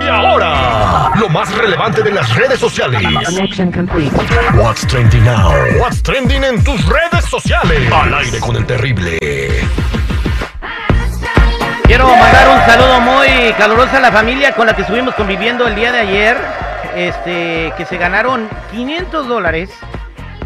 [0.00, 3.02] Y ahora, lo más relevante de las redes sociales.
[4.54, 5.52] What's trending now?
[5.78, 7.92] What's trending en tus redes sociales?
[7.92, 9.18] Al aire con el terrible.
[11.84, 15.74] Quiero mandar un saludo muy caluroso a la familia con la que estuvimos conviviendo el
[15.74, 16.36] día de ayer.
[16.96, 19.70] Este, que se ganaron 500 dólares.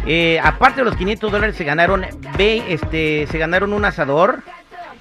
[0.07, 2.05] Eh, aparte de los 500 dólares, se ganaron,
[2.37, 4.39] ve, este, se ganaron un asador.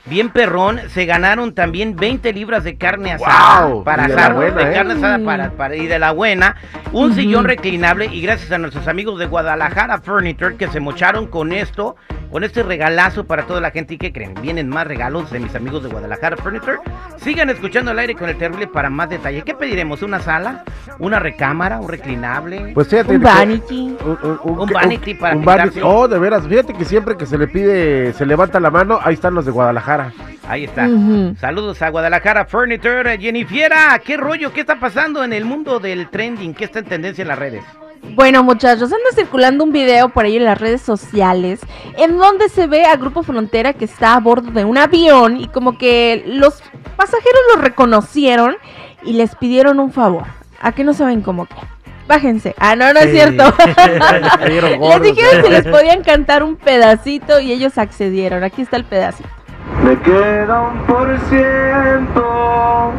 [0.09, 4.35] Bien perrón, se ganaron también 20 libras de carne asada para y de la asar,
[4.35, 4.73] buena, de ¿eh?
[4.73, 6.55] carne asada para, para- y de la buena,
[6.93, 11.51] un sillón reclinable y gracias a nuestros amigos de Guadalajara Furniture que se mocharon con
[11.53, 11.97] esto,
[12.31, 15.55] con este regalazo para toda la gente y que creen, vienen más regalos de mis
[15.55, 16.79] amigos de Guadalajara Furniture.
[17.19, 19.43] Sigan escuchando el aire con el terrible para más detalle.
[19.43, 20.03] ¿Qué pediremos?
[20.03, 20.65] ¿Una sala?
[20.99, 21.79] ¿Una recámara?
[21.79, 22.73] ¿Un reclinable?
[22.75, 23.97] Pues fíjate Un vanity.
[24.05, 25.81] Un, Un vanity para un vanity.
[25.83, 26.47] Oh, de veras.
[26.47, 29.53] Fíjate que siempre que se le pide, se levanta la mano, ahí están los de
[29.53, 30.13] Guadalajara.
[30.49, 30.89] Ahí está.
[31.41, 33.19] Saludos a Guadalajara Furniture.
[33.19, 34.53] Jennifiera, ¿qué rollo?
[34.53, 36.55] ¿Qué está pasando en el mundo del trending?
[36.55, 37.65] ¿Qué está en tendencia en las redes?
[38.15, 41.61] Bueno, muchachos, anda circulando un video por ahí en las redes sociales
[41.98, 45.48] en donde se ve a Grupo Frontera que está a bordo de un avión y
[45.48, 46.63] como que los
[46.97, 48.57] pasajeros lo reconocieron
[49.05, 50.25] y les pidieron un favor.
[50.61, 51.55] ¿A qué no saben cómo que?
[52.08, 52.55] Bájense.
[52.58, 53.45] Ah, no, no es cierto.
[54.45, 58.45] Les dijeron si les podían cantar un pedacito y ellos accedieron.
[58.45, 59.29] Aquí está el pedacito.
[59.85, 62.92] Me queda un por ciento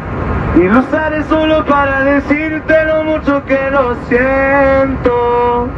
[0.58, 5.68] y lo usaré solo para decirte lo mucho que lo siento.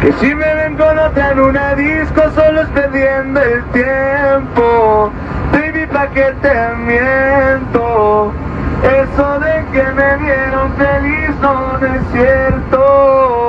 [0.00, 5.10] Que si me ven con otra en una disco solo es perdiendo el tiempo.
[5.52, 8.32] Baby, pa' que te miento.
[8.84, 13.47] Eso de que me vieron feliz no es cierto.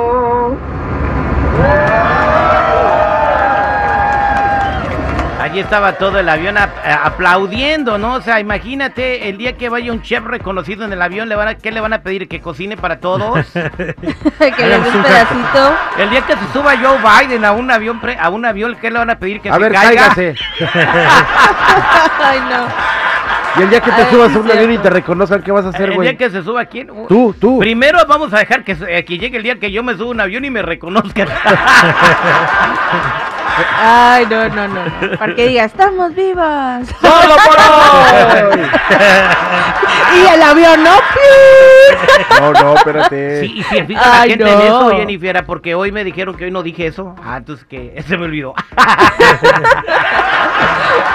[5.70, 6.60] Estaba todo el avión eh,
[7.04, 8.14] aplaudiendo, ¿no?
[8.14, 11.46] O sea, imagínate el día que vaya un chef reconocido en el avión, le van
[11.46, 12.26] a, ¿qué le van a pedir?
[12.26, 13.46] ¿Que cocine para todos?
[13.52, 15.74] que les dé un pedacito.
[15.98, 18.90] el día que se suba Joe Biden a un avión, pre- a un avión, ¿qué
[18.90, 19.40] le van a pedir?
[19.40, 20.08] ¿Que A se ver, caiga?
[20.12, 20.34] cáigase.
[22.20, 22.66] Ay, no.
[23.56, 25.66] Y el día que te Ay, subas a un avión y te reconozcan, ¿qué vas
[25.66, 26.08] a hacer, El güey?
[26.08, 26.88] día que se suba, ¿quién?
[27.08, 27.60] Tú, tú.
[27.60, 30.20] Primero vamos a dejar que, que llegue el día que yo me suba a un
[30.20, 31.28] avión y me reconozcan.
[33.76, 34.84] Ay, no, no, no.
[34.84, 35.18] no.
[35.18, 36.88] Para que diga, estamos vivas.
[37.00, 37.56] ¡Solo por
[38.58, 38.60] hoy!
[40.16, 40.96] y el avión, ¿no?
[42.40, 43.40] No, no, espérate.
[43.40, 44.50] Sí, y si fija la gente no.
[44.50, 47.14] en eso, Jennifer, porque hoy me dijeron que hoy no dije eso.
[47.22, 48.54] Ah, entonces que se me olvidó.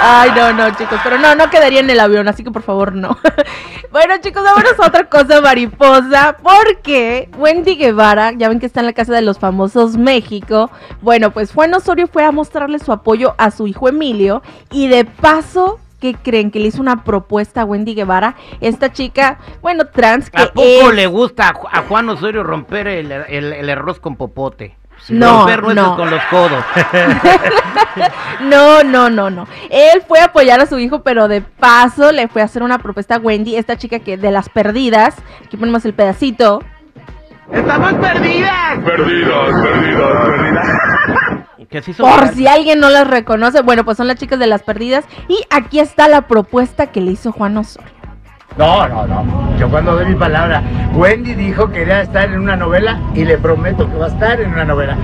[0.02, 1.00] Ay, no, no, chicos.
[1.03, 3.17] Pero no, no quedaría en el avión, así que por favor, no.
[3.91, 6.38] bueno, chicos, vámonos a otra cosa mariposa.
[6.41, 10.69] Porque Wendy Guevara, ya ven que está en la casa de los famosos México.
[11.02, 14.41] Bueno, pues Juan Osorio fue a mostrarle su apoyo a su hijo Emilio.
[14.71, 15.79] Y de paso.
[16.01, 16.51] ¿Qué creen?
[16.51, 20.61] Que le hizo una propuesta a Wendy Guevara, esta chica, bueno, trans, que ¿A poco
[20.61, 24.75] es- le gusta a Ju- a Juan Osorio romper el, el- el arroz con popote?
[25.09, 25.95] No, romper nueces no.
[25.95, 26.63] con los codos.
[28.41, 29.47] No, no, no, no.
[29.69, 32.77] Él fue a apoyar a su hijo, pero de paso le fue a hacer una
[32.79, 35.15] propuesta a Wendy, esta chica que de las perdidas.
[35.45, 36.61] Aquí ponemos el pedacito.
[37.51, 38.79] ¡Estamos perdidas!
[38.83, 40.67] Perdidas, perdidas, perdidas.
[41.70, 45.06] Que Por si alguien no las reconoce, bueno, pues son las chicas de las perdidas.
[45.28, 47.90] Y aquí está la propuesta que le hizo Juan Osorio.
[48.58, 49.58] No, no, no.
[49.59, 50.62] Yo cuando doy mi palabra,
[50.94, 54.40] Wendy dijo que quería estar en una novela y le prometo que va a estar
[54.40, 54.96] en una novela.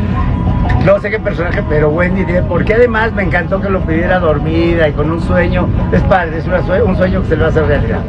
[0.86, 4.88] No sé qué personaje, pero Wendy dice, porque además me encantó que lo pidiera dormida
[4.88, 5.68] y con un sueño.
[5.92, 8.00] Es padre, es una sue- un sueño que se le va a hacer realidad.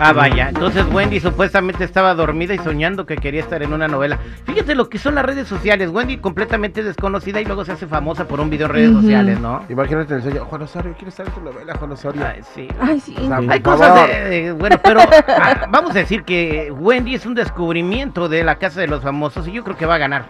[0.00, 0.48] Ah, vaya.
[0.48, 4.18] Entonces Wendy supuestamente estaba dormida y soñando que quería estar en una novela.
[4.44, 5.90] Fíjate lo que son las redes sociales.
[5.90, 9.62] Wendy completamente desconocida y luego se hace famosa por un video en redes sociales, ¿no?
[9.68, 10.44] Imagínate el sueño.
[10.46, 12.22] Juan Osorio, ¿quieres estar en tu novela, Juan Osorio?
[12.26, 12.68] Ay, sí.
[12.80, 13.14] Ay, sí.
[13.18, 17.24] O sea, Hay cosas de, de- bueno, pero ah, vamos a decir que Wendy es
[17.24, 20.26] un descubrimiento de la casa de los famosos y yo creo que va a ganar.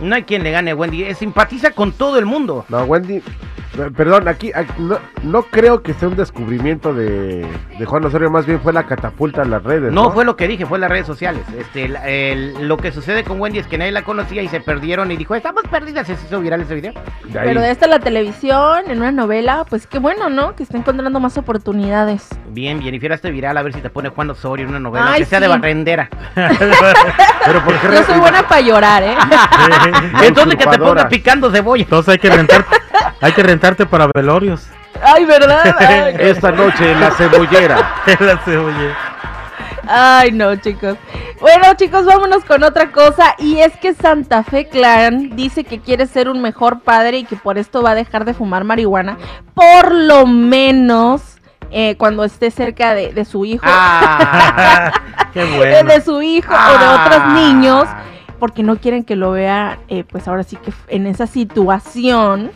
[0.00, 1.04] No hay quien le gane a Wendy.
[1.04, 2.64] eh, Simpatiza con todo el mundo.
[2.68, 3.22] No, Wendy,
[3.96, 7.46] perdón, aquí, aquí no, no creo que sea un descubrimiento de,
[7.78, 9.92] de Juan Osorio, más bien fue la catapulta en las redes.
[9.92, 11.42] No No, fue lo que dije, fue las redes sociales.
[11.56, 14.60] Este, el- el- lo que sucede con Wendy es que nadie la conocía y se
[14.60, 16.92] perdieron y dijo, estamos perdidas, y se hizo viral ese video.
[17.24, 17.40] De.
[17.40, 20.54] Pero de esta a la televisión, en una novela, pues qué bueno, ¿no?
[20.56, 22.28] Que está encontrando más oportunidades.
[22.50, 25.12] Bien, bien, y este viral a ver si te pone Juan Osorio en una novela,
[25.12, 26.08] Ay, que sea de barrendera.
[26.34, 29.16] Pero ¿por qué Yo re- soy buena para llorar, ¿eh?
[30.22, 31.82] Entonces que te ponga picando cebolla.
[31.84, 32.64] Entonces hay que rentar,
[33.20, 33.42] hay que
[33.76, 34.66] para velorios.
[35.02, 35.74] Ay, ¿verdad?
[35.78, 36.20] Ay, no.
[36.20, 37.94] Esta noche en la cebollera.
[38.20, 38.96] La cebolla.
[39.86, 40.96] Ay, no, chicos.
[41.40, 43.34] Bueno, chicos, vámonos con otra cosa.
[43.38, 47.36] Y es que Santa Fe Clan dice que quiere ser un mejor padre y que
[47.36, 49.16] por esto va a dejar de fumar marihuana.
[49.54, 51.22] Por lo menos
[51.70, 53.64] eh, cuando esté cerca de, de su hijo.
[53.66, 54.92] Ah,
[55.32, 55.94] Qué eh, bueno.
[55.94, 57.32] de su hijo o de otros Ah.
[57.34, 57.84] niños.
[58.38, 62.52] Porque no quieren que lo vea, eh, pues ahora sí que en esa situación.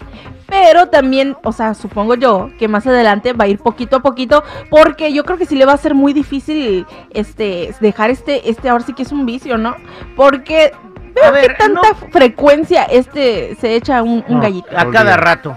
[0.52, 4.44] Pero también, o sea, supongo yo que más adelante va a ir poquito a poquito.
[4.68, 8.68] Porque yo creo que sí le va a ser muy difícil este dejar este, este
[8.68, 9.74] ahora sí que es un vicio, ¿no?
[10.14, 10.70] Porque
[11.14, 14.42] veo A ver, que tanta frecuencia este se echa un, un No.
[14.42, 14.68] gallito.
[14.76, 15.56] a cada rato.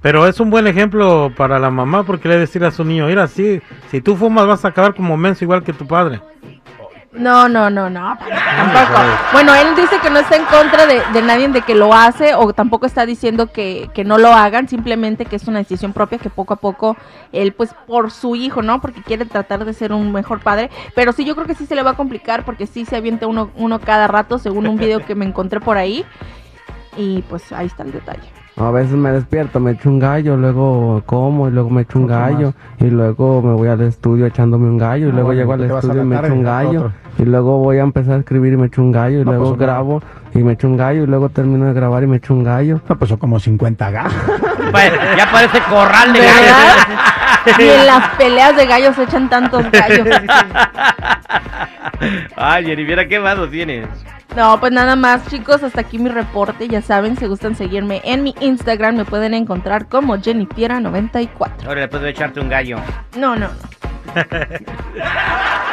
[0.00, 3.28] Pero es un buen ejemplo para la mamá porque le decir a su niño, mira,
[3.28, 6.20] si, si tú fumas vas a acabar como menso igual que tu padre.
[7.14, 9.00] No, no, no, no, tampoco.
[9.32, 12.34] Bueno, él dice que no está en contra de, de nadie de que lo hace
[12.34, 16.18] o tampoco está diciendo que, que no lo hagan, simplemente que es una decisión propia
[16.18, 16.96] que poco a poco
[17.30, 18.80] él, pues por su hijo, ¿no?
[18.80, 20.70] Porque quiere tratar de ser un mejor padre.
[20.96, 23.28] Pero sí, yo creo que sí se le va a complicar porque sí se avienta
[23.28, 26.04] uno, uno cada rato, según un video que me encontré por ahí.
[26.96, 28.43] Y pues ahí está el detalle.
[28.56, 32.06] A veces me despierto, me echo un gallo, luego como y luego me echo un
[32.06, 35.52] gallo y luego me voy al estudio echándome un gallo y Ah, luego bueno, llego
[35.54, 36.92] al estudio y me echo un y gallo otro.
[37.18, 39.48] y luego voy a empezar a escribir y me echo un gallo y No, luego
[39.48, 39.66] pues, no.
[39.66, 40.02] grabo
[40.34, 42.80] y me echo un gallo y luego termino de grabar y me echo un gallo.
[42.88, 44.14] No, pues son como 50 gallos.
[44.70, 46.76] Pa- Ya parece corral de ¿Verdad?
[47.46, 47.56] gallos.
[47.58, 50.06] Ni en las peleas de gallos se echan tantos gallos.
[52.36, 53.88] Ay, Jenny, mira qué vasos tienes.
[54.36, 56.66] No, pues nada más, chicos, hasta aquí mi reporte.
[56.66, 61.66] Ya saben, si gustan seguirme en mi Instagram, me pueden encontrar como Jennifiera94.
[61.66, 62.78] Ahora le puedo echarte un gallo.
[63.16, 63.74] No, no, no.